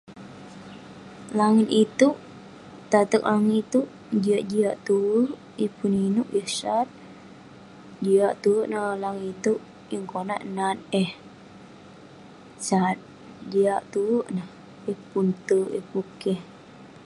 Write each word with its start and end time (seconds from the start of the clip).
Langit 1.39 1.67
itouk, 1.81 2.15
tateg 2.91 3.21
langit 3.29 3.55
itouk, 3.61 3.87
jiak 4.23 4.43
jiak 4.51 4.77
tuerk..yeng 4.85 5.73
pun 5.77 5.93
inouk 6.07 6.29
yah 6.37 6.49
sat..jiak 6.59 8.33
tuerk 8.43 8.67
neh 8.71 8.87
langit 9.03 9.27
itouk..yeng 9.33 10.05
konak 10.11 10.41
nat 10.55 10.77
eh 11.01 11.11
sat, 12.67 12.97
jiak 13.51 13.81
tuerk 13.93 14.25
neh..yeng 14.35 15.01
pun 15.11 15.27
terk, 15.47 15.67
yeng 15.75 15.87
pun 15.91 16.05
keh.. 16.21 16.39